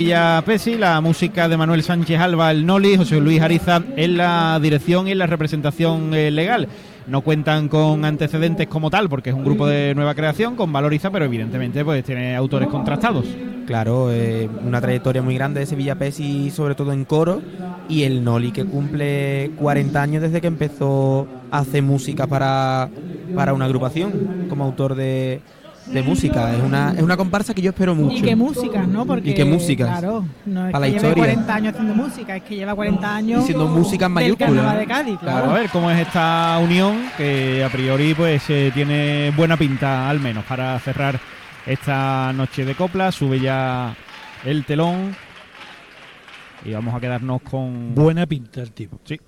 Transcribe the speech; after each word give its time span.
Villa 0.00 0.42
Pesi, 0.46 0.78
la 0.78 0.98
música 1.02 1.46
de 1.46 1.58
Manuel 1.58 1.82
Sánchez 1.82 2.18
Alba, 2.18 2.50
el 2.52 2.64
Noli, 2.64 2.96
José 2.96 3.20
Luis 3.20 3.42
Ariza 3.42 3.82
en 3.96 4.16
la 4.16 4.58
dirección 4.58 5.06
y 5.06 5.10
en 5.10 5.18
la 5.18 5.26
representación 5.26 6.14
eh, 6.14 6.30
legal. 6.30 6.68
No 7.06 7.20
cuentan 7.20 7.68
con 7.68 8.06
antecedentes 8.06 8.66
como 8.66 8.88
tal, 8.88 9.10
porque 9.10 9.28
es 9.28 9.36
un 9.36 9.44
grupo 9.44 9.66
de 9.66 9.94
nueva 9.94 10.14
creación 10.14 10.56
con 10.56 10.72
Valoriza, 10.72 11.10
pero 11.10 11.26
evidentemente 11.26 11.84
pues 11.84 12.02
tiene 12.02 12.34
autores 12.34 12.70
contrastados. 12.70 13.26
Claro, 13.66 14.10
eh, 14.10 14.48
una 14.66 14.80
trayectoria 14.80 15.20
muy 15.20 15.34
grande 15.34 15.60
de 15.60 15.66
Sevilla 15.66 15.96
Pesi, 15.96 16.50
sobre 16.50 16.74
todo 16.74 16.94
en 16.94 17.04
coro, 17.04 17.42
y 17.86 18.04
el 18.04 18.24
Noli 18.24 18.52
que 18.52 18.64
cumple 18.64 19.50
40 19.58 20.00
años 20.00 20.22
desde 20.22 20.40
que 20.40 20.46
empezó 20.46 21.28
a 21.50 21.58
hacer 21.58 21.82
música 21.82 22.26
para, 22.26 22.88
para 23.34 23.52
una 23.52 23.66
agrupación 23.66 24.46
como 24.48 24.64
autor 24.64 24.94
de, 24.94 25.42
de 25.92 26.02
música. 26.02 26.54
Es 26.54 26.62
una, 26.62 26.92
es 26.96 27.02
una 27.02 27.16
comparsa 27.16 27.52
que 27.54 27.62
yo 27.62 27.70
espero 27.70 27.94
mucho. 27.94 28.16
Y 28.16 28.22
qué 28.22 28.36
música, 28.36 28.82
¿no? 28.86 29.06
Porque, 29.06 29.30
y 29.30 29.34
qué 29.34 29.44
música. 29.44 29.86
Claro, 29.86 30.24
no 30.46 30.66
es 30.66 30.72
Para 30.72 30.86
que 30.86 30.92
la 30.92 30.98
lleve 30.98 31.08
historia. 31.08 31.34
40 31.34 31.54
años 31.54 31.72
haciendo 31.74 31.94
música, 31.94 32.36
es 32.36 32.42
que 32.44 32.56
lleva 32.56 32.74
40 32.74 33.16
años 33.16 33.42
Haciendo 33.42 33.66
música 33.68 34.06
en 34.06 34.12
mayúscula. 34.12 34.74
De 34.76 34.86
Cádiz, 34.86 35.18
Claro, 35.18 35.38
claro. 35.38 35.50
a 35.50 35.54
ver 35.60 35.70
cómo 35.70 35.90
es 35.90 35.98
esta 36.00 36.58
unión 36.62 36.96
que 37.16 37.64
a 37.64 37.68
priori 37.68 38.14
pues 38.14 38.42
eh, 38.48 38.70
tiene 38.74 39.32
buena 39.36 39.56
pinta 39.56 40.08
al 40.08 40.20
menos 40.20 40.44
para 40.44 40.78
cerrar 40.80 41.18
esta 41.66 42.32
noche 42.32 42.64
de 42.64 42.74
copla. 42.74 43.12
Sube 43.12 43.40
ya 43.40 43.94
el 44.44 44.64
telón 44.64 45.14
y 46.64 46.72
vamos 46.72 46.94
a 46.94 47.00
quedarnos 47.00 47.42
con 47.42 47.94
Buena 47.94 48.26
pinta 48.26 48.60
el 48.62 48.72
tipo. 48.72 49.00
sí, 49.04 49.20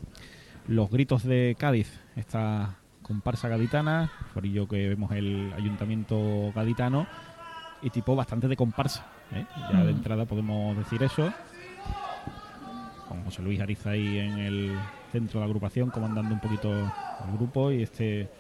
los 0.69 0.91
gritos 0.91 1.25
de 1.25 1.57
Cádiz. 1.59 1.99
Esta 2.15 2.77
comparsa 3.13 3.47
gaditana, 3.47 4.11
por 4.33 4.47
ello 4.47 4.67
que 4.67 4.89
vemos 4.89 5.13
el 5.13 5.53
ayuntamiento 5.55 6.51
gaditano 6.55 7.07
y 7.83 7.91
tipo 7.91 8.17
bastante 8.17 8.49
de 8.49 8.57
comparsa. 8.57 9.05
¿eh? 9.35 9.45
Ya 9.71 9.85
de 9.85 9.91
entrada 9.91 10.25
podemos 10.25 10.75
decir 10.79 11.03
eso. 11.03 11.31
Con 13.07 13.23
José 13.25 13.43
Luis 13.43 13.61
Ariza 13.61 13.91
ahí 13.91 14.19
en 14.19 14.39
el 14.39 14.79
centro 15.13 15.41
de 15.41 15.47
la 15.47 15.51
agrupación, 15.51 15.91
comandando 15.91 16.33
un 16.33 16.41
poquito 16.41 16.73
el 16.73 17.37
grupo 17.37 17.71
y 17.71 17.83
este 17.83 18.31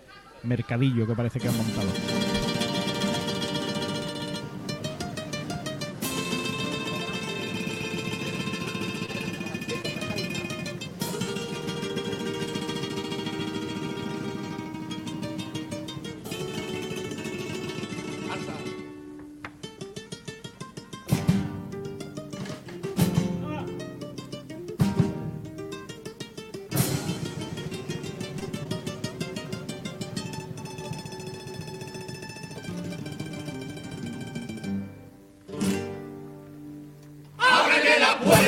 mercadillo 0.42 1.06
que 1.06 1.14
parece 1.14 1.38
que 1.38 1.48
han 1.48 1.56
montado. 1.58 2.21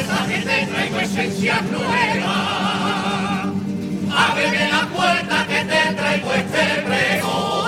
Que 0.05 0.39
te 0.39 0.67
traigo 0.67 1.01
esencia 1.01 1.61
nueva. 1.71 2.37
Ábreme 4.15 4.69
la 4.69 4.87
puerta 4.89 5.47
que 5.47 5.65
te 5.65 5.95
traigo 5.95 6.33
este 6.35 6.83
pregón. 6.87 7.65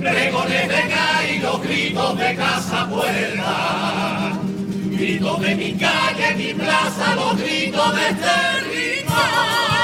Pregones 0.00 0.68
de 0.68 1.34
y 1.34 1.38
los 1.40 1.62
gritos 1.62 2.18
de 2.18 2.34
casa 2.36 2.88
puerta. 2.88 4.32
Gritos 4.90 5.40
de 5.40 5.54
mi 5.56 5.72
calle, 5.74 6.34
mi 6.36 6.54
plaza, 6.54 7.14
los 7.16 7.36
gritos 7.36 7.94
de 7.94 8.08
este 8.08 8.60
rincón. 8.70 9.75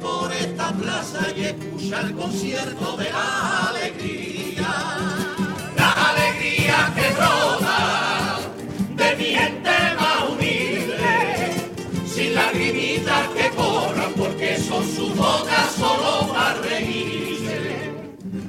Por 0.00 0.32
esta 0.32 0.72
plaza 0.72 1.20
y 1.36 1.44
escucha 1.44 2.00
el 2.00 2.14
concierto 2.14 2.96
de 2.96 3.10
la 3.10 3.68
alegría. 3.68 4.68
La 5.76 5.92
alegría 6.10 6.92
que 6.94 7.14
brota 7.14 8.40
de 8.96 9.16
mi 9.16 9.24
gente 9.24 9.70
más 9.98 10.30
humilde. 10.30 11.06
Sin 12.06 12.34
lagrimitas 12.34 13.28
que 13.28 13.50
corran 13.50 14.12
porque 14.16 14.58
son 14.58 14.84
sus 14.84 15.14
bocas 15.14 15.72
solo 15.78 16.32
para 16.32 16.54
reírse. 16.62 17.92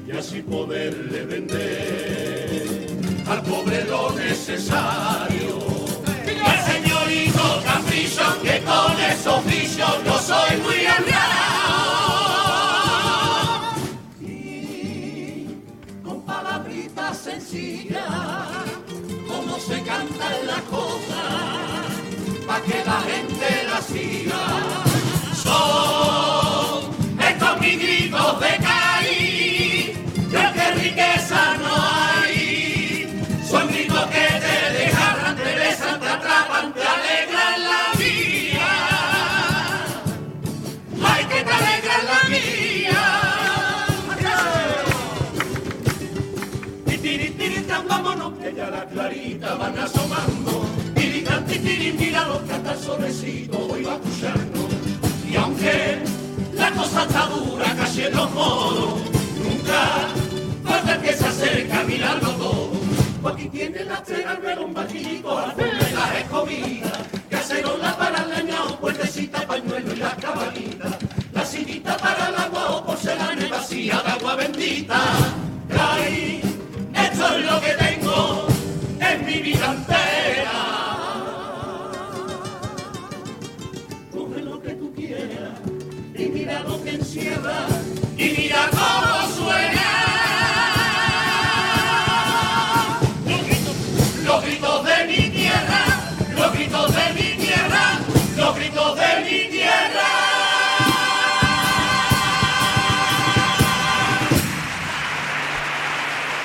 Y 0.08 0.12
así 0.12 0.42
poderle 0.42 1.26
vender 1.26 2.88
al 3.28 3.42
pobre 3.44 3.84
lo 3.86 4.12
necesario. 4.12 5.62
Señorito 6.66 7.62
capricho 7.66 8.42
que 8.44 8.62
con 8.62 9.00
ese 9.00 9.30
oficio 9.30 9.86
no 10.06 10.18
soy 10.20 10.58
muy 10.58 10.86
honrado. 10.86 11.11
Sencillas, 17.52 18.08
como 19.28 19.60
se 19.60 19.82
cantan 19.82 20.48
las 20.48 20.62
cosas, 20.62 21.92
pa' 22.48 22.62
que 22.62 22.84
la 22.86 23.02
gente 23.02 23.64
la 23.68 23.82
siga. 23.82 24.44
Son 25.36 26.92
estos 27.20 27.60
mis 27.60 27.80
gritos 27.80 28.40
de 28.40 28.58
caí, 28.58 28.81
van 49.56 49.78
asomando. 49.78 50.66
Tiri, 50.96 51.22
tan, 51.22 51.46
ti, 51.46 51.60
tiri, 51.60 51.94
míralo, 51.94 52.44
que 52.46 52.54
hasta 52.54 52.74
el 52.74 52.80
solecito 52.80 53.58
hoy 53.70 53.84
va 53.84 53.96
escuchando. 53.96 54.68
Y 55.30 55.36
aunque 55.36 56.00
la 56.54 56.72
cosa 56.72 57.04
está 57.04 57.26
dura, 57.28 57.76
casi 57.76 58.04
en 58.04 58.16
los 58.16 58.32
modos, 58.32 59.02
nunca 59.44 60.08
falta 60.64 61.02
que 61.02 61.14
se 61.14 61.28
acerca 61.28 61.82
a 61.82 61.84
mirarlo 61.84 62.30
todo. 62.32 62.72
Aquí 63.32 63.48
tiene 63.50 63.86
la 63.86 64.04
cena, 64.04 64.34
el 64.34 64.42
melón, 64.42 64.74
vaquillito, 64.74 65.38
hacerle 65.38 65.92
las 65.92 66.16
escobidas, 66.16 67.00
cacerola 67.30 67.98
para 67.98 68.24
el 68.24 68.30
leñón, 68.30 68.78
puertecita, 68.80 69.46
pañuelo 69.46 69.94
y 69.94 69.98
la 69.98 70.16
cabalita, 70.16 70.98
la 71.32 71.46
sillita 71.46 71.98
para 71.98 72.30
el 72.30 72.36
agua 72.36 72.78
o 72.78 72.86
porcelana 72.86 73.48
vacía 73.48 74.02
de 74.04 74.12
agua 74.12 74.36
bendita. 74.36 75.41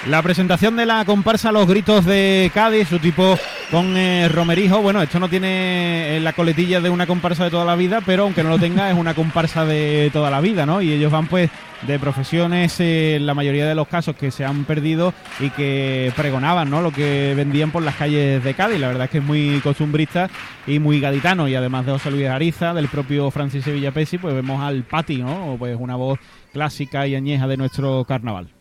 La 0.08 0.22
presentación 0.22 0.76
de 0.76 0.86
la 0.86 1.04
comparsa 1.04 1.50
Los 1.50 1.66
Gritos 1.66 2.04
de 2.04 2.48
Cádiz, 2.54 2.86
su 2.86 3.00
tipo 3.00 3.36
con 3.72 3.96
eh, 3.96 4.28
Romerijo. 4.28 4.80
Bueno, 4.80 5.02
esto 5.02 5.18
no 5.18 5.28
tiene 5.28 6.16
eh, 6.16 6.20
la 6.20 6.32
coletilla 6.32 6.80
de 6.80 6.90
una 6.90 7.08
comparsa 7.08 7.42
de 7.42 7.50
toda 7.50 7.64
la 7.64 7.74
vida, 7.74 8.00
pero 8.06 8.22
aunque 8.22 8.44
no 8.44 8.50
lo 8.50 8.58
tenga, 8.60 8.88
es 8.88 8.96
una 8.96 9.14
comparsa 9.14 9.64
de 9.64 10.10
toda 10.12 10.30
la 10.30 10.40
vida, 10.40 10.64
¿no? 10.64 10.80
Y 10.80 10.92
ellos 10.92 11.10
van, 11.10 11.26
pues, 11.26 11.50
de 11.88 11.98
profesiones, 11.98 12.76
eh, 12.78 13.18
la 13.20 13.34
mayoría 13.34 13.66
de 13.66 13.74
los 13.74 13.88
casos, 13.88 14.14
que 14.14 14.30
se 14.30 14.44
han 14.44 14.64
perdido 14.64 15.12
y 15.40 15.50
que 15.50 16.12
pregonaban, 16.14 16.70
¿no? 16.70 16.82
Lo 16.82 16.92
que 16.92 17.34
vendían 17.34 17.72
por 17.72 17.82
las 17.82 17.96
calles 17.96 18.44
de 18.44 18.54
Cádiz. 18.54 18.78
La 18.78 18.86
verdad 18.86 19.06
es 19.06 19.10
que 19.10 19.18
es 19.18 19.24
muy 19.24 19.58
costumbrista 19.60 20.30
y 20.68 20.78
muy 20.78 21.00
gaditano. 21.00 21.48
Y 21.48 21.56
además 21.56 21.84
de 21.84 21.92
José 21.92 22.12
Luis 22.12 22.28
Ariza, 22.28 22.74
del 22.74 22.86
propio 22.86 23.32
Francis 23.32 23.64
Sevilla 23.64 23.90
Pesi, 23.90 24.18
pues 24.18 24.36
vemos 24.36 24.62
al 24.62 24.84
Pati, 24.84 25.16
¿no? 25.16 25.56
Pues 25.58 25.76
una 25.76 25.96
voz 25.96 26.20
clásica 26.52 27.08
y 27.08 27.16
añeja 27.16 27.48
de 27.48 27.56
nuestro 27.56 28.04
carnaval. 28.04 28.55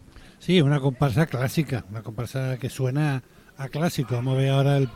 Sí, 0.46 0.62
una 0.62 0.80
comparsa 0.80 1.26
clásica, 1.26 1.86
una 1.90 2.04
comparsa 2.04 2.58
que 2.58 2.70
suena 2.70 3.24
a 3.58 3.68
clásico. 3.70 4.14
Vamos 4.16 4.36
a 4.36 4.38
ver 4.38 4.50
ahora 4.52 4.78
el, 4.78 4.90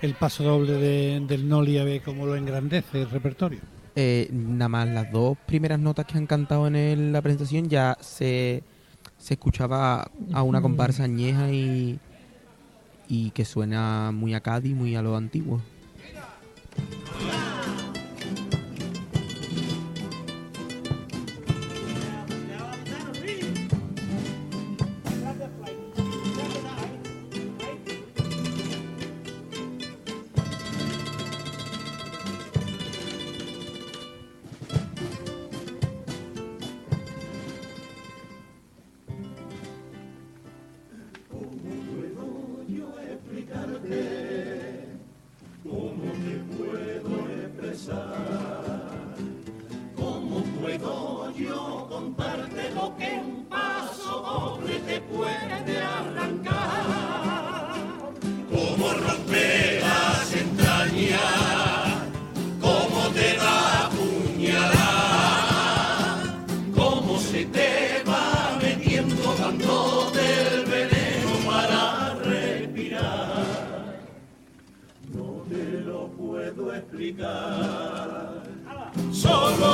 el 0.00 0.14
paso 0.14 0.44
doble 0.44 0.72
de- 0.72 1.20
del 1.28 1.46
Noli 1.46 1.76
a 1.78 1.84
ver 1.84 2.00
cómo 2.02 2.24
lo 2.24 2.36
engrandece 2.36 3.02
el 3.02 3.10
repertorio. 3.10 3.60
eh, 3.96 4.28
nada 4.32 4.68
más 4.68 4.88
las 4.88 5.12
dos 5.12 5.38
primeras 5.46 5.78
notas 5.78 6.06
que 6.06 6.18
han 6.18 6.26
cantado 6.26 6.66
en 6.66 6.74
el- 6.74 7.12
la 7.12 7.22
presentación 7.22 7.68
ya 7.68 7.96
se, 8.00 8.64
se 9.18 9.34
escuchaba 9.34 10.10
a 10.32 10.42
una 10.42 10.60
comparsa 10.62 11.04
añeja 11.04 11.52
y, 11.52 12.00
y 13.08 13.30
que 13.30 13.44
suena 13.44 14.10
muy 14.10 14.34
a 14.34 14.40
Cádiz, 14.40 14.74
muy 14.74 14.96
a 14.96 15.02
lo 15.02 15.16
antiguo. 15.16 15.60
Puedo 76.54 76.74
explicar. 76.74 78.42
Solo 79.12 79.73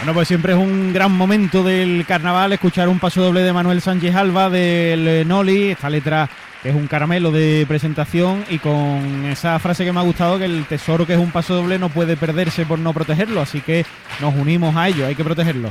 Bueno, 0.00 0.14
pues 0.14 0.28
siempre 0.28 0.52
es 0.54 0.58
un 0.58 0.92
gran 0.94 1.12
momento 1.12 1.62
del 1.62 2.06
carnaval 2.06 2.52
escuchar 2.54 2.88
un 2.88 2.98
paso 2.98 3.20
doble 3.22 3.42
de 3.42 3.52
Manuel 3.52 3.82
Sánchez 3.82 4.14
Alba 4.14 4.48
del 4.48 5.06
eh, 5.06 5.24
Noli, 5.26 5.70
esta 5.70 5.90
letra 5.90 6.28
que 6.62 6.70
es 6.70 6.74
un 6.74 6.86
caramelo 6.86 7.30
de 7.30 7.64
presentación 7.68 8.44
y 8.48 8.58
con 8.58 9.26
esa 9.30 9.58
frase 9.58 9.84
que 9.84 9.92
me 9.92 10.00
ha 10.00 10.02
gustado 10.02 10.38
que 10.38 10.46
el 10.46 10.64
tesoro 10.64 11.06
que 11.06 11.14
es 11.14 11.18
un 11.18 11.30
paso 11.30 11.54
doble 11.54 11.78
no 11.78 11.90
puede 11.90 12.16
perderse 12.16 12.64
por 12.64 12.78
no 12.78 12.92
protegerlo, 12.94 13.40
así 13.42 13.60
que 13.60 13.84
nos 14.20 14.34
unimos 14.34 14.74
a 14.76 14.88
ello, 14.88 15.06
hay 15.06 15.14
que 15.14 15.24
protegerlo. 15.24 15.68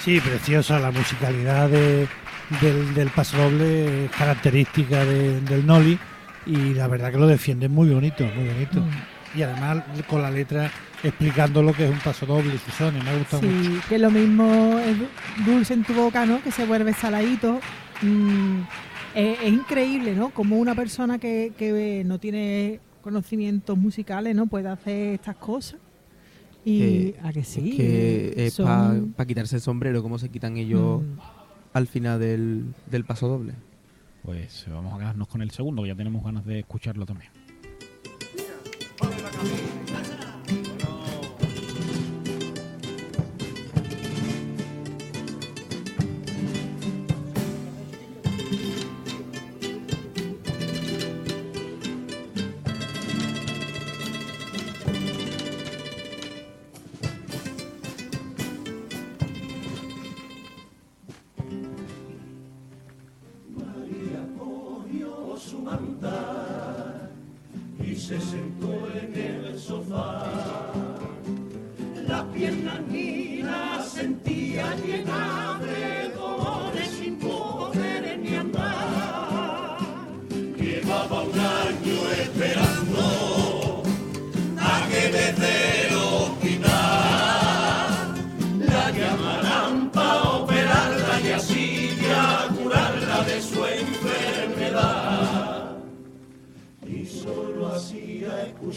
Sí, 0.00 0.20
preciosa 0.20 0.78
la 0.78 0.90
musicalidad 0.92 1.68
de- 1.68 2.06
del, 2.60 2.94
del 2.94 3.08
paso 3.10 3.36
doble 3.36 4.04
es 4.04 4.10
característica 4.12 5.04
de- 5.04 5.40
del 5.40 5.66
Noli 5.66 5.98
y 6.46 6.74
la 6.74 6.86
verdad 6.86 7.10
que 7.10 7.18
lo 7.18 7.26
defiende 7.26 7.68
muy 7.68 7.88
bonito, 7.88 8.22
muy 8.24 8.46
bonito. 8.48 8.84
Y 9.36 9.42
además 9.42 9.84
con 10.08 10.22
la 10.22 10.30
letra 10.30 10.70
explicando 11.02 11.62
lo 11.62 11.72
que 11.74 11.84
es 11.84 11.90
un 11.90 11.98
paso 11.98 12.24
doble 12.26 12.54
y 12.54 12.58
sus 12.58 12.72
sones, 12.74 13.04
me 13.04 13.10
ha 13.10 13.18
gustado 13.18 13.42
mucho. 13.42 13.70
Sí, 13.70 13.80
que 13.88 13.98
lo 13.98 14.10
mismo 14.10 14.78
es 14.78 14.96
dulce 15.46 15.74
en 15.74 15.84
tu 15.84 15.92
boca, 15.92 16.24
¿no? 16.24 16.42
Que 16.42 16.50
se 16.50 16.64
vuelve 16.64 16.92
saladito. 16.94 17.60
Mm, 18.02 18.60
es, 19.14 19.38
es 19.42 19.52
increíble, 19.52 20.14
¿no? 20.14 20.30
Como 20.30 20.56
una 20.56 20.74
persona 20.74 21.18
que, 21.18 21.52
que 21.58 22.02
no 22.06 22.18
tiene 22.18 22.80
conocimientos 23.02 23.76
musicales, 23.76 24.34
¿no? 24.34 24.46
Puede 24.46 24.68
hacer 24.68 25.14
estas 25.14 25.36
cosas. 25.36 25.78
Y 26.64 26.82
Eh, 26.82 27.14
a 27.22 27.32
que 27.32 27.44
sí. 27.44 27.70
es 27.70 27.76
que 27.76 28.46
es 28.46 28.54
son- 28.54 29.12
para 29.16 29.26
quitarse 29.26 29.56
el 29.56 29.62
sombrero, 29.62 30.02
como 30.02 30.18
se 30.18 30.30
quitan 30.30 30.56
ellos 30.56 31.02
Mm. 31.02 31.18
al 31.74 31.86
final 31.86 32.18
del, 32.18 32.64
del 32.90 33.04
paso 33.04 33.28
doble. 33.28 33.52
Pues 34.22 34.64
vamos 34.68 34.94
a 34.94 34.98
quedarnos 34.98 35.28
con 35.28 35.42
el 35.42 35.50
segundo, 35.52 35.82
que 35.82 35.88
ya 35.88 35.94
tenemos 35.94 36.24
ganas 36.24 36.44
de 36.46 36.60
escucharlo 36.60 37.06
también. 37.06 37.30
Su 39.36 39.75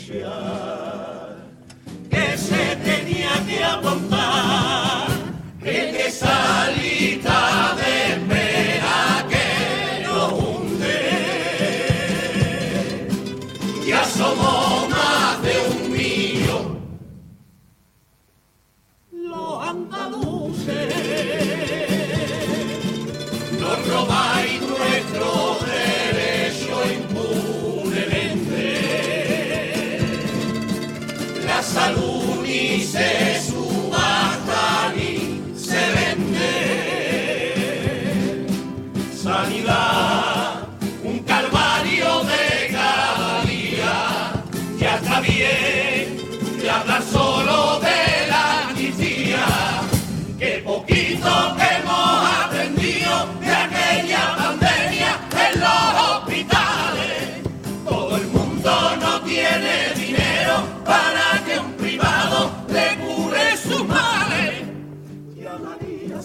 Krishna. 0.10 0.79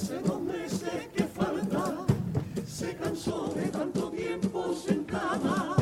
Hace 0.05 0.19
dos 0.19 0.43
meses 0.43 1.09
que 1.17 1.25
falta, 1.25 1.95
se 2.67 2.95
cansó 2.97 3.51
de 3.57 3.69
tanto 3.69 4.11
tiempo 4.11 4.75
sentada. 4.75 5.77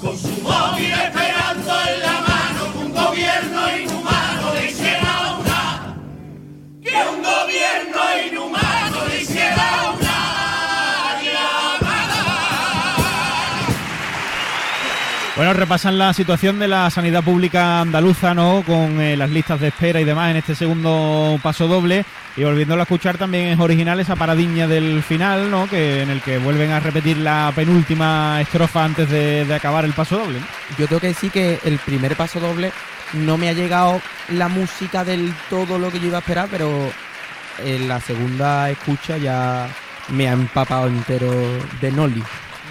Con 0.00 0.18
su 0.18 0.42
móvil 0.42 0.90
esperando 0.90 1.72
en 1.90 2.00
la 2.00 2.20
mano 2.28 2.80
un 2.84 2.92
gobierno 2.92 3.76
inhumano 3.78 4.54
le 4.54 4.68
hiciera 4.68 5.38
una 5.38 5.96
que 6.82 6.96
un 7.14 7.22
gobierno 7.22 8.00
inhumano 8.26 8.71
Bueno, 15.34 15.54
repasan 15.54 15.96
la 15.96 16.12
situación 16.12 16.58
de 16.58 16.68
la 16.68 16.90
sanidad 16.90 17.24
pública 17.24 17.80
andaluza, 17.80 18.34
¿no? 18.34 18.62
Con 18.66 19.00
eh, 19.00 19.16
las 19.16 19.30
listas 19.30 19.58
de 19.60 19.68
espera 19.68 19.98
y 19.98 20.04
demás 20.04 20.30
en 20.30 20.36
este 20.36 20.54
segundo 20.54 21.40
paso 21.42 21.66
doble. 21.66 22.04
Y 22.36 22.44
volviéndolo 22.44 22.82
a 22.82 22.84
escuchar 22.84 23.16
también 23.16 23.46
es 23.46 23.58
original 23.58 23.98
esa 23.98 24.14
paradiña 24.14 24.66
del 24.66 25.02
final, 25.02 25.50
¿no? 25.50 25.66
Que 25.68 26.02
en 26.02 26.10
el 26.10 26.20
que 26.20 26.36
vuelven 26.36 26.70
a 26.70 26.80
repetir 26.80 27.16
la 27.16 27.50
penúltima 27.56 28.42
estrofa 28.42 28.84
antes 28.84 29.08
de, 29.08 29.46
acabar 29.54 29.86
el 29.86 29.94
paso 29.94 30.18
doble. 30.18 30.38
Yo 30.78 30.86
tengo 30.86 31.00
que 31.00 31.08
decir 31.08 31.30
que 31.30 31.58
el 31.64 31.78
primer 31.78 32.14
paso 32.14 32.38
doble 32.38 32.70
no 33.14 33.38
me 33.38 33.48
ha 33.48 33.54
llegado 33.54 34.02
la 34.28 34.48
música 34.48 35.02
del 35.02 35.32
todo 35.48 35.78
lo 35.78 35.90
que 35.90 35.98
yo 35.98 36.08
iba 36.08 36.18
a 36.18 36.20
esperar, 36.20 36.48
pero 36.50 36.92
en 37.64 37.88
la 37.88 38.00
segunda 38.00 38.68
escucha 38.68 39.16
ya 39.16 39.66
me 40.08 40.28
ha 40.28 40.32
empapado 40.32 40.88
entero 40.88 41.32
de 41.80 41.90
Noli. 41.90 42.22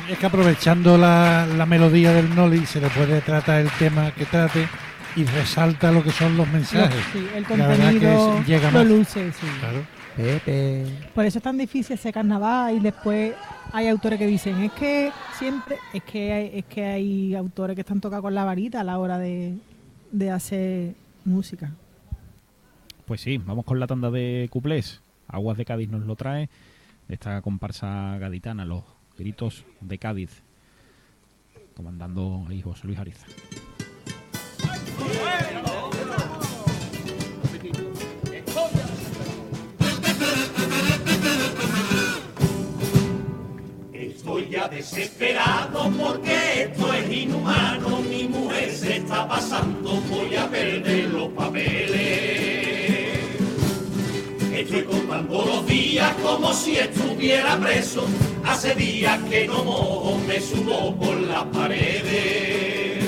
Es 0.10 0.18
que 0.18 0.26
aprovechando 0.26 0.98
la, 0.98 1.46
la 1.46 1.66
melodía 1.66 2.12
del 2.14 2.34
Noli 2.36 2.66
se 2.66 2.82
le 2.82 2.90
puede 2.90 3.22
tratar 3.22 3.62
el 3.62 3.70
tema 3.80 4.12
que 4.12 4.26
trate 4.26 4.68
y 5.16 5.24
resalta 5.26 5.92
lo 5.92 6.04
que 6.04 6.12
son 6.12 6.36
los 6.38 6.48
mensajes. 6.50 7.04
Sí, 7.14 7.26
el 7.36 7.44
La 7.58 7.68
verdad 7.68 7.90
que 7.92 8.00
contenido 8.00 8.38
es- 8.40 8.48
llega 8.48 8.72
lo 8.72 8.80
más. 8.80 8.88
luce, 8.88 9.32
sí. 9.32 9.48
Claro. 9.60 9.84
Pepe. 10.16 10.86
Por 11.16 11.26
eso 11.26 11.38
es 11.38 11.44
tan 11.44 11.58
difícil 11.58 11.94
ese 11.94 12.12
carnaval 12.12 12.76
y 12.76 12.80
después 12.82 13.34
hay 13.72 13.88
autores 13.88 14.20
que 14.20 14.28
dicen, 14.28 14.62
es 14.62 14.72
que 14.74 15.10
siempre, 15.40 15.78
es 15.94 16.04
que 16.04 16.34
hay, 16.34 16.52
es 16.60 16.66
que 16.66 16.84
hay 16.86 17.34
autores 17.36 17.76
que 17.76 17.82
están 17.82 18.02
tocados 18.02 18.22
con 18.24 18.36
la 18.36 18.44
varita 18.44 18.82
a 18.82 18.84
la 18.84 18.98
hora 19.00 19.18
de, 19.18 19.54
de 20.12 20.30
hacer 20.32 20.94
música. 21.24 21.72
Pues 23.06 23.22
sí, 23.22 23.38
vamos 23.38 23.64
con 23.64 23.80
la 23.80 23.88
tanda 23.88 24.12
de 24.12 24.48
cuplés. 24.52 25.02
Aguas 25.30 25.58
de 25.58 25.64
Cádiz 25.66 25.90
nos 25.90 26.06
lo 26.06 26.16
trae. 26.18 26.50
Esta 27.08 27.42
comparsa 27.42 28.18
gaditana, 28.20 28.66
los 28.66 28.84
gritos 29.22 29.66
de 29.82 30.00
Cádiz. 30.00 30.42
Comandando 31.76 32.44
ahí 32.50 32.60
José 32.62 32.88
Luis 32.88 32.98
Ariza. 32.98 33.28
Estoy 43.94 44.50
ya 44.50 44.68
desesperado 44.68 45.92
porque 45.92 46.64
esto 46.64 46.94
es 46.94 47.12
inhumano. 47.12 48.02
Mi 48.02 48.24
mujer 48.28 48.72
se 48.72 48.98
está 48.98 49.28
pasando, 49.28 50.02
voy 50.10 50.36
a 50.36 50.50
perder 50.50 51.10
los 51.10 51.30
papeles. 51.30 52.41
Estoy 54.72 54.86
contando 54.86 55.44
los 55.46 55.68
días 55.68 56.16
como 56.24 56.54
si 56.54 56.78
estuviera 56.78 57.60
preso. 57.60 58.06
Hace 58.46 58.74
días 58.74 59.20
que 59.30 59.46
no 59.46 59.66
mojo, 59.66 60.18
me 60.26 60.40
subo 60.40 60.96
por 60.96 61.20
las 61.20 61.44
paredes. 61.48 63.04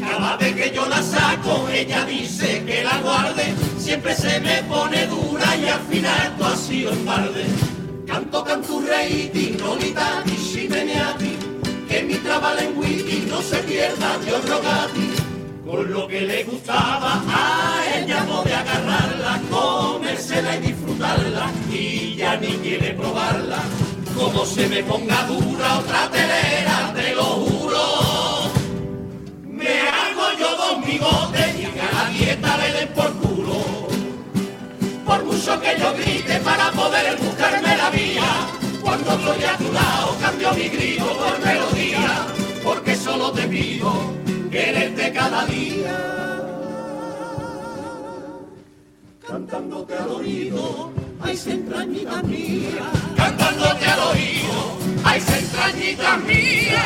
Cada 0.00 0.36
vez 0.36 0.54
que 0.54 0.70
yo 0.70 0.86
la 0.86 1.02
saco, 1.02 1.66
ella 1.72 2.04
dice 2.04 2.62
que 2.66 2.84
la 2.84 2.98
guarde. 2.98 3.54
Siempre 3.78 4.14
se 4.14 4.38
me 4.40 4.62
pone 4.64 5.06
dura 5.06 5.56
y 5.56 5.68
al 5.68 5.80
final 5.80 6.36
tú 6.36 6.44
has 6.44 6.60
sido 6.60 6.92
en 6.92 7.06
balde. 7.06 7.46
Canto 8.06 8.44
canturreiti, 8.44 9.56
no 9.58 9.76
litati, 9.76 10.36
si 10.36 10.68
ti, 10.68 11.38
que 11.88 12.02
mi 12.02 12.16
trabalenguiti 12.16 13.24
no 13.30 13.40
se 13.40 13.56
pierda, 13.60 14.18
Dios 14.18 14.46
rogati. 14.46 15.21
Con 15.72 15.90
lo 15.90 16.06
que 16.06 16.20
le 16.20 16.44
gustaba 16.44 17.22
a 17.26 17.82
ella 17.96 18.26
de 18.44 18.54
agarrarla, 18.54 19.40
comérsela 19.50 20.56
y 20.56 20.60
disfrutarla, 20.66 21.50
y 21.72 22.14
ya 22.14 22.36
ni 22.36 22.48
quiere 22.58 22.92
probarla. 22.92 23.56
Como 24.14 24.44
se 24.44 24.68
me 24.68 24.82
ponga 24.82 25.24
dura 25.24 25.78
otra 25.78 26.10
telera, 26.10 26.92
te 26.94 27.14
lo 27.14 27.24
juro. 27.24 28.52
Me 29.46 29.80
hago 29.88 30.38
yo 30.38 30.56
dos 30.58 30.86
bigotes 30.86 31.58
y 31.58 31.64
a 31.64 31.90
la 31.94 32.10
dieta 32.10 32.56
le 32.58 32.72
den 32.74 32.88
por 32.88 33.12
culo. 33.14 33.64
Por 35.06 35.24
mucho 35.24 35.58
que 35.58 35.80
yo 35.80 35.94
grite 35.94 36.38
para 36.40 36.70
poder 36.72 37.16
buscarme 37.16 37.76
la 37.78 37.88
vía. 37.88 38.30
Cuando 38.82 39.10
estoy 39.12 39.44
a 39.44 39.56
tu 39.56 39.72
lado 39.72 40.18
cambio 40.20 40.52
mi 40.52 40.68
grito 40.68 41.06
por 41.16 41.42
melodía. 41.42 42.26
Porque 42.62 42.94
solo 42.94 43.32
te 43.32 43.48
pido 43.48 44.22
quererte 44.52 45.12
cada 45.12 45.46
día. 45.46 45.96
Cantándote 49.26 49.94
al 49.94 50.10
oído, 50.10 50.92
ay 51.22 51.40
entrañita 51.46 52.22
mía. 52.22 52.92
Cantándote 53.16 53.86
al 53.86 54.00
oído, 54.10 54.78
ay 55.04 55.22
entrañita 55.40 56.16
mía. 56.18 56.84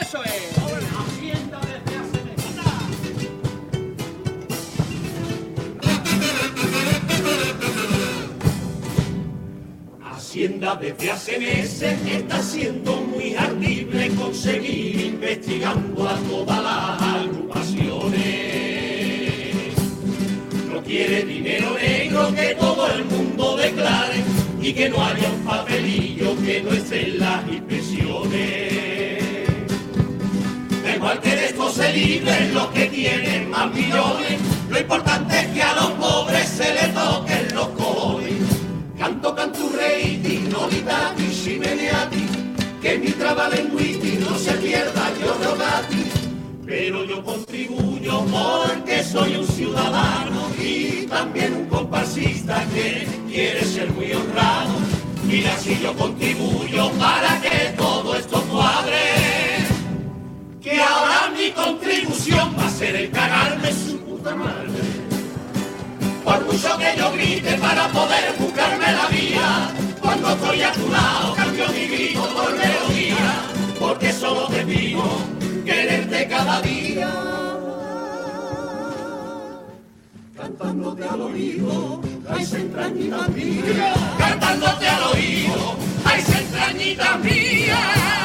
Eso 0.00 0.24
es. 0.24 0.99
Hacienda 10.30 10.78
desde 10.80 11.10
hace 11.10 11.40
meses 11.40 11.98
está 12.06 12.40
siendo 12.40 13.00
muy 13.00 13.34
ardible 13.34 14.10
conseguir 14.10 15.06
investigando 15.06 16.08
a 16.08 16.14
todas 16.18 16.62
las 16.62 17.02
agrupaciones. 17.02 19.74
No 20.72 20.80
quiere 20.84 21.24
dinero 21.24 21.76
negro 21.82 22.32
que 22.32 22.54
todo 22.54 22.86
el 22.92 23.06
mundo 23.06 23.56
declare 23.56 24.22
y 24.62 24.72
que 24.72 24.88
no 24.88 25.04
haya 25.04 25.28
un 25.30 25.44
papelillo 25.44 26.36
que 26.44 26.62
no 26.62 26.70
esté 26.74 27.08
en 27.08 27.18
las 27.18 27.48
impresiones. 27.48 29.48
Da 30.84 30.94
igual 30.94 31.20
que 31.20 31.30
de 31.30 31.46
esto 31.46 31.72
se 31.72 31.92
libren 31.92 32.54
los 32.54 32.68
que 32.68 32.86
tienen 32.86 33.50
más 33.50 33.74
millones. 33.74 34.38
Lo 34.68 34.78
importante 34.78 35.40
es 35.40 35.48
que 35.48 35.60
a 35.60 35.74
los 35.74 35.90
pobres 35.94 36.48
se 36.48 36.72
les 36.72 36.94
toquen 36.94 37.39
canturreiti, 40.70 40.82
no 40.84 41.00
litati, 41.20 41.32
si 41.32 41.58
ti, 42.10 42.26
que 42.80 42.98
mi 42.98 43.10
trabalenguiti 43.12 44.18
no 44.18 44.38
se 44.38 44.52
pierda, 44.52 45.12
yo 45.20 45.34
rogati. 45.42 46.04
Pero 46.66 47.04
yo 47.04 47.24
contribuyo 47.24 48.24
porque 48.26 49.02
soy 49.02 49.36
un 49.36 49.46
ciudadano 49.46 50.50
y 50.58 51.06
también 51.06 51.54
un 51.54 51.64
comparsista 51.66 52.64
que 52.72 53.06
quiere 53.28 53.64
ser 53.64 53.90
muy 53.92 54.12
honrado. 54.12 54.74
Mira 55.24 55.56
si 55.58 55.78
yo 55.80 55.92
contribuyo 55.94 56.90
para 56.92 57.40
que 57.40 57.74
todo 57.76 58.14
esto 58.14 58.40
cuadre 58.42 59.60
que 60.60 60.80
ahora 60.80 61.30
mi 61.36 61.50
contribución 61.50 62.54
va 62.58 62.66
a 62.66 62.70
ser 62.70 62.94
el 62.94 63.10
cagarme 63.10 63.72
su 63.72 63.98
puta 63.98 64.36
madre. 64.36 64.80
Por 66.24 66.44
mucho 66.44 66.78
que 66.78 66.94
yo 66.96 67.12
grite 67.12 67.54
para 67.58 67.88
poder 67.88 68.34
buscarme 68.38 68.92
la 68.92 69.06
vía, 69.08 69.70
cuando 70.10 70.28
estoy 70.30 70.60
a 70.62 70.72
tu 70.72 70.88
lado 70.88 71.34
cambio 71.36 71.68
mi 71.68 71.86
grito 71.86 72.28
por 72.34 72.50
melodía, 72.58 73.44
porque 73.78 74.12
solo 74.12 74.48
te 74.48 74.66
pido 74.66 75.04
quererte 75.64 76.26
cada 76.26 76.60
día. 76.62 77.08
Cantándote 80.36 81.04
al 81.04 81.20
oído, 81.20 82.00
hay 82.28 82.42
entrañitas 82.42 83.28
mías. 83.28 83.98
Cantándote 84.18 84.88
al 84.88 85.02
oído, 85.14 85.76
hay 86.04 86.20
entrañitas 86.20 87.20
mía. 87.20 88.19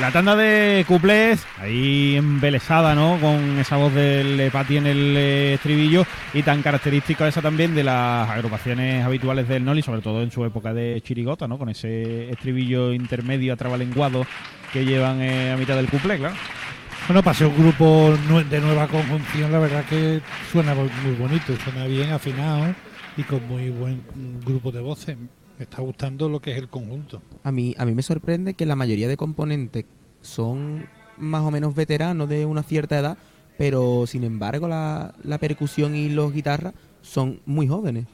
La 0.00 0.10
tanda 0.10 0.34
de 0.34 0.84
cuplés, 0.88 1.46
ahí 1.56 2.16
embelesada, 2.16 2.96
¿no? 2.96 3.16
Con 3.20 3.58
esa 3.60 3.76
voz 3.76 3.94
del 3.94 4.50
Pati 4.50 4.78
en 4.78 4.88
el 4.88 5.16
eh, 5.16 5.54
estribillo 5.54 6.04
y 6.32 6.42
tan 6.42 6.62
característica 6.62 7.28
esa 7.28 7.40
también 7.40 7.76
de 7.76 7.84
las 7.84 8.28
agrupaciones 8.28 9.04
habituales 9.04 9.46
del 9.46 9.64
Noli, 9.64 9.82
sobre 9.82 10.00
todo 10.00 10.22
en 10.22 10.32
su 10.32 10.44
época 10.44 10.74
de 10.74 11.00
chirigota, 11.00 11.46
¿no? 11.46 11.58
Con 11.58 11.68
ese 11.68 12.28
estribillo 12.28 12.92
intermedio 12.92 13.52
atrabalenguado 13.52 14.26
que 14.72 14.84
llevan 14.84 15.22
eh, 15.22 15.52
a 15.52 15.56
mitad 15.56 15.76
del 15.76 15.88
cuplé, 15.88 16.18
claro. 16.18 16.34
Bueno, 17.06 17.22
para 17.22 17.34
ser 17.34 17.46
un 17.46 17.56
grupo 17.56 18.16
de 18.50 18.60
nueva 18.60 18.88
conjunción, 18.88 19.52
la 19.52 19.60
verdad 19.60 19.84
que 19.84 20.20
suena 20.50 20.74
muy 20.74 21.14
bonito, 21.16 21.54
suena 21.62 21.86
bien 21.86 22.10
afinado 22.10 22.74
y 23.16 23.22
con 23.22 23.46
muy 23.46 23.70
buen 23.70 24.02
grupo 24.44 24.72
de 24.72 24.80
voces. 24.80 25.16
Está 25.64 25.82
gustando 25.82 26.28
lo 26.28 26.40
que 26.40 26.52
es 26.52 26.58
el 26.58 26.68
conjunto. 26.68 27.20
A 27.42 27.52
mí, 27.52 27.74
a 27.78 27.84
mí 27.84 27.94
me 27.94 28.02
sorprende 28.02 28.54
que 28.54 28.64
la 28.66 28.76
mayoría 28.76 29.08
de 29.08 29.16
componentes 29.16 29.84
son 30.22 30.86
más 31.18 31.42
o 31.42 31.50
menos 31.50 31.74
veteranos 31.74 32.28
de 32.28 32.46
una 32.46 32.62
cierta 32.62 32.98
edad, 32.98 33.18
pero 33.58 34.06
sin 34.06 34.24
embargo 34.24 34.66
la, 34.68 35.14
la 35.22 35.38
percusión 35.38 35.94
y 35.94 36.08
los 36.08 36.32
guitarras 36.32 36.74
son 37.02 37.40
muy 37.46 37.66
jóvenes. 37.68 38.06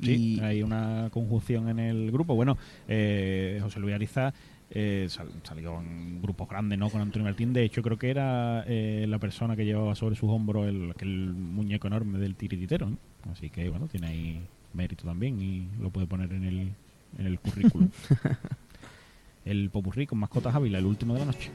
Sí, 0.00 0.36
Y- 0.36 0.40
hay 0.40 0.62
una 0.62 1.08
conjunción 1.12 1.68
en 1.68 1.78
el 1.78 2.10
grupo. 2.10 2.34
Bueno, 2.34 2.56
eh, 2.88 3.60
José 3.62 3.78
Luis 3.78 3.94
Ariza 3.94 4.34
eh, 4.70 5.06
sal- 5.08 5.28
salió 5.44 5.78
en 5.80 6.20
grupos 6.22 6.48
grandes, 6.48 6.78
¿no? 6.78 6.88
Con 6.90 7.00
Antonio 7.02 7.24
Martín. 7.24 7.52
De 7.52 7.62
hecho, 7.62 7.82
creo 7.82 7.98
que 7.98 8.10
era 8.10 8.64
eh, 8.66 9.04
la 9.08 9.18
persona 9.18 9.54
que 9.54 9.64
llevaba 9.64 9.94
sobre 9.94 10.16
sus 10.16 10.30
hombros 10.30 10.66
el, 10.66 10.90
aquel 10.90 11.32
muñeco 11.34 11.86
enorme 11.86 12.18
del 12.18 12.34
tirititero. 12.34 12.88
¿no? 12.90 12.96
Así 13.30 13.50
que, 13.50 13.68
bueno, 13.68 13.86
tiene 13.86 14.06
ahí 14.08 14.40
mérito 14.74 15.04
también 15.04 15.40
y 15.40 15.68
lo 15.80 15.90
puede 15.90 16.06
poner 16.06 16.32
en 16.32 16.44
el, 16.44 16.72
en 17.18 17.26
el 17.26 17.38
currículum. 17.38 17.90
el 19.44 19.70
Popurrí 19.70 20.06
con 20.06 20.18
mascotas 20.18 20.54
Ávila, 20.54 20.78
el 20.78 20.86
último 20.86 21.14
de 21.14 21.20
la 21.20 21.26
noche. 21.26 21.50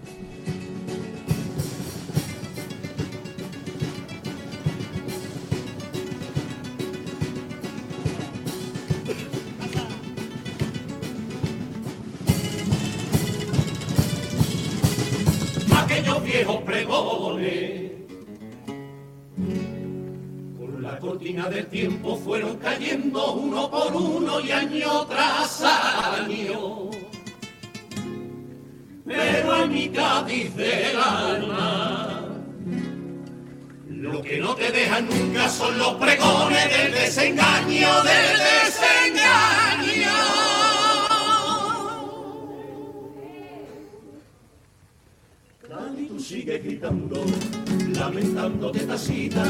aquellos 15.88 16.24
viejos 16.24 16.62
pregones. 16.64 17.97
Con 21.08 21.16
la 21.16 21.20
cortina 21.20 21.50
del 21.50 21.68
tiempo 21.68 22.18
fueron 22.18 22.58
cayendo 22.58 23.34
uno 23.34 23.72
por 23.72 23.96
uno 23.96 24.42
y 24.42 24.52
año 24.52 25.06
tras 25.06 25.62
año. 25.62 26.90
Pero 29.06 29.64
en 29.64 29.72
mi 29.72 29.88
Cádiz 29.88 30.54
del 30.56 30.98
alma, 30.98 32.26
lo 33.88 34.22
que 34.22 34.38
no 34.38 34.54
te 34.56 34.70
dejan 34.70 35.08
nunca 35.08 35.48
son 35.48 35.78
los 35.78 35.94
pregones 35.94 36.78
del 36.78 36.92
desengaño, 36.92 38.04
del 38.04 38.38
desengaño. 38.66 40.12
Dani, 45.70 46.06
tú 46.08 46.20
sigues 46.20 46.62
gritando, 46.62 47.24
lamentándote 47.94 48.80
tacita, 48.82 49.46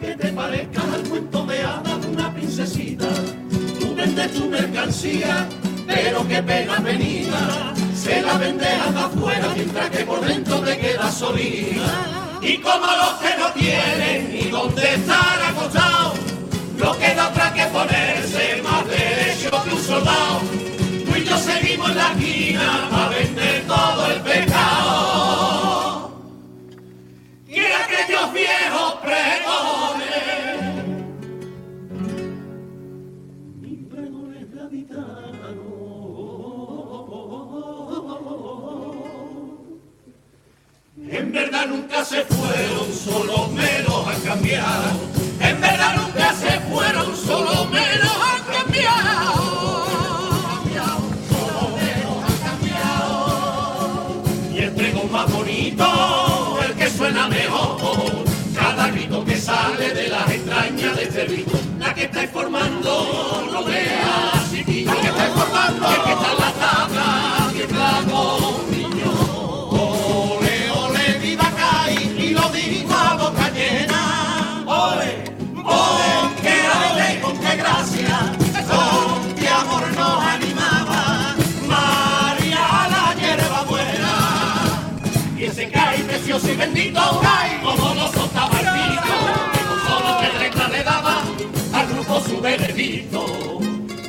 que 0.00 0.14
te 0.14 0.32
parezca 0.32 0.82
al 0.82 1.02
cuento 1.08 1.44
de 1.46 1.62
hadas 1.62 2.00
de 2.00 2.08
una 2.08 2.32
princesita. 2.32 3.08
Tú 3.80 3.94
vendes 3.94 4.32
tu 4.32 4.48
mercancía, 4.48 5.48
pero 5.86 6.26
qué 6.28 6.42
pena 6.42 6.78
venida, 6.78 7.74
se 7.94 8.22
la 8.22 8.38
vendes 8.38 8.72
hasta 8.86 9.06
afuera 9.06 9.48
mientras 9.56 9.90
que 9.90 10.04
por 10.04 10.24
dentro 10.24 10.60
te 10.60 10.78
quedas 10.78 11.12
solita. 11.14 12.38
Y 12.40 12.58
como 12.58 12.86
los 12.86 13.14
que 13.14 13.36
no 13.36 13.52
tienen 13.52 14.32
ni 14.32 14.48
dónde 14.48 14.94
estar 14.94 15.42
acostados, 15.42 16.18
no 16.76 16.96
queda 16.96 17.28
otra 17.28 17.52
que 17.52 17.64
ponerse 17.66 18.62
más 18.62 18.86
derecho 18.86 19.50
que 19.64 19.74
un 19.74 19.82
soldado. 19.82 20.40
Tú 21.04 21.16
y 21.16 21.24
yo 21.24 21.36
seguimos 21.36 21.90
en 21.90 21.96
la 21.96 22.12
esquina 22.12 22.88
para 22.90 23.08
vender 23.08 23.64
todo 23.66 24.06
el 24.06 24.20
pecado. 24.20 25.37
Verdad 41.58 41.74
nunca 41.74 42.04
se 42.04 42.24
fueron, 42.24 42.92
solo 42.92 43.48
me 43.48 43.80
los 43.82 44.06
han 44.06 44.20
cambiado. 44.20 44.90
En 45.40 45.60
verdad 45.60 45.96
nunca 45.96 46.32
se 46.34 46.60
fueron, 46.60 47.16
solo 47.16 47.64
me 47.66 47.96
los 47.96 48.16
han 48.28 48.42
cambiado. 48.52 49.86
Solo 51.28 51.76
me 51.76 51.90
los 52.04 52.24
han 52.24 52.38
cambiado. 52.48 54.22
Y 54.54 54.58
el 54.58 54.72
pregón 54.72 55.10
más 55.10 55.32
bonito, 55.32 56.58
el 56.64 56.74
que 56.74 56.90
suena 56.90 57.28
mejor. 57.28 58.24
Cada 58.54 58.88
grito 58.88 59.24
que 59.24 59.36
sale 59.36 59.94
de 59.94 60.08
las 60.08 60.30
entrañas 60.30 60.96
de 60.96 61.02
este 61.04 61.24
ritmo, 61.24 61.58
la 61.78 61.94
que 61.94 62.04
estáis 62.04 62.30
formando, 62.30 63.64
veas, 63.66 64.50
chiquillo. 64.50 64.92
La 64.94 65.00
que 65.00 65.08
estáis 65.08 65.32
formando, 65.32 65.88
el 65.88 66.02
que 66.02 66.12
está 66.12 66.34
la 66.34 66.47
bendito, 86.78 87.20
cae 87.20 87.60
como 87.60 87.92
el 87.92 88.66
pito, 88.66 89.16
que 89.52 89.60
con 89.66 89.80
solo 89.86 90.16
tres 90.20 90.34
letras 90.40 90.70
le 90.70 90.84
daba 90.84 91.22
al 91.72 91.86
grupo 91.88 92.20
su 92.20 92.40
veredicto. 92.40 93.26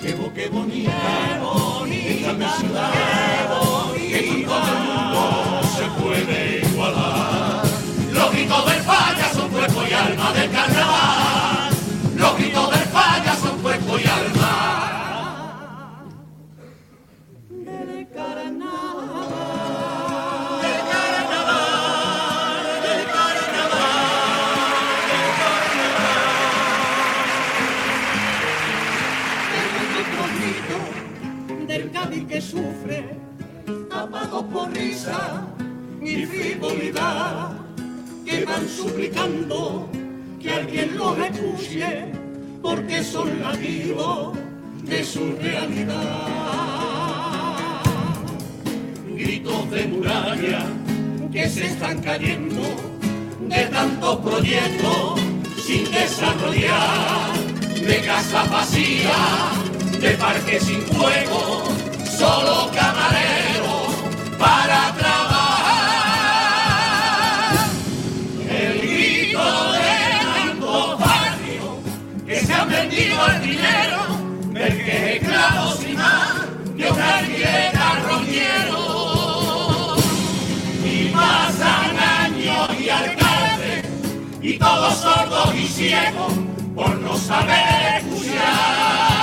Qué 0.01 0.13
bo- 0.13 0.32
qué 0.34 0.47
bonita, 0.49 0.91
qué 0.91 1.39
bonita 1.39 2.34
mi 2.34 2.45
ciudad, 2.60 2.91
que 3.97 4.27
con 4.27 4.43
todo 4.45 4.67
el 4.67 4.79
mundo 4.88 5.62
se 5.77 6.01
puede 6.01 6.62
igualar. 6.71 7.63
Los 8.12 8.32
gritos 8.32 8.65
del 8.65 8.82
falla 8.84 9.34
son 9.34 9.49
cuerpo 9.49 9.82
y 9.89 9.93
alma 9.93 10.32
del 10.34 10.51
carnaval. 10.51 10.79
Sufre, 32.60 33.06
tapados 33.89 34.43
por 34.52 34.72
risa 34.74 35.48
y 36.02 36.26
frivolidad, 36.26 37.52
que 38.26 38.45
van 38.45 38.67
suplicando 38.67 39.89
que 40.41 40.52
alguien 40.52 40.98
los 40.98 41.17
escuche, 41.17 42.12
porque 42.62 43.04
son 43.04 43.39
nativos 43.39 44.38
de 44.84 45.04
su 45.04 45.32
realidad. 45.41 46.19
Gritos 49.08 49.72
de 49.72 49.88
muralla 49.88 50.65
que 51.32 51.50
se 51.50 51.67
están 51.67 52.02
cayendo 52.02 52.63
de 53.48 53.63
tantos 53.65 54.17
proyectos 54.17 55.19
sin 55.65 55.84
desarrollar, 55.91 57.34
de 57.88 58.02
casa 58.02 58.43
vacía, 58.45 59.17
de 60.00 60.12
parques 60.12 60.63
sin 60.63 60.82
juego, 60.88 61.59
solo 62.19 62.69
camareros 62.73 63.95
para 64.38 64.91
trabajar. 64.91 65.69
El 68.49 68.82
grito 68.82 69.71
de 69.71 69.93
tanto 70.25 70.97
barrio 70.97 71.79
que 72.27 72.36
se 72.41 72.53
han 72.53 72.67
vendido 72.67 73.23
al 73.23 73.41
dinero, 73.41 73.99
del 74.51 74.84
que 74.84 74.91
es 74.97 75.21
esclavo 75.21 75.71
sin 75.77 75.95
más 75.95 76.34
de 76.75 76.91
un 76.91 77.01
alquiler 77.01 77.71
roñero. 78.03 79.95
Y 80.84 81.10
pasan 81.13 81.97
años 82.25 82.67
y 82.82 82.89
alcaldes, 82.89 83.86
y 84.41 84.58
todos 84.58 84.93
sordos 84.97 85.55
y 85.55 85.67
ciegos 85.67 86.34
por 86.75 86.97
no 86.99 87.15
saber 87.17 88.03
escuchar. 88.03 89.18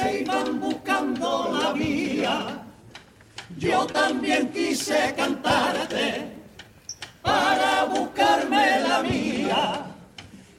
se 0.00 0.20
iban 0.20 0.60
buscando 0.60 1.50
la 1.60 1.72
vía. 1.72 2.36
Yo 3.58 3.86
también 3.86 4.48
quise 4.48 5.14
cantarte 5.16 6.26
para 7.22 7.84
buscarme 7.84 8.80
la 8.88 9.02
mía. 9.02 9.62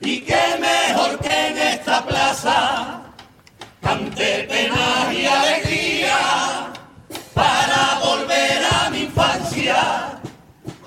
Y 0.01 0.21
qué 0.21 0.43
mejor 0.59 1.19
que 1.19 1.47
en 1.47 1.57
esta 1.57 2.05
plaza 2.05 3.01
cante 3.81 4.43
penas 4.49 5.13
y 5.13 5.25
alegría 5.25 6.19
para 7.33 7.99
volver 8.05 8.59
a 8.77 8.89
mi 8.89 9.01
infancia, 9.03 10.19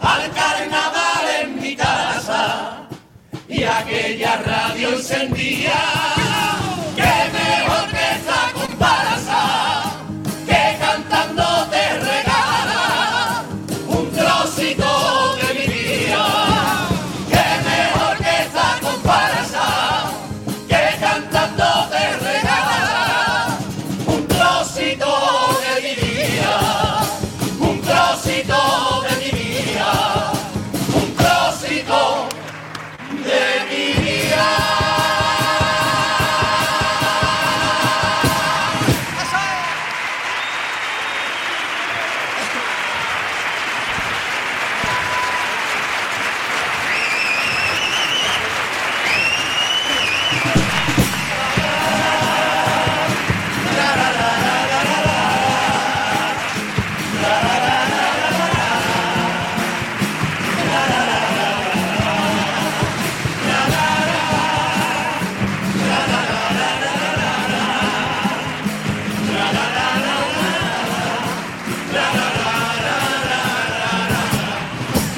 al 0.01 0.25
carnaval 0.33 1.25
en 1.41 1.63
mi 1.63 1.75
casa 1.77 2.87
y 3.49 3.63
aquella 3.65 4.37
radio 4.37 4.89
encendía. 4.91 6.24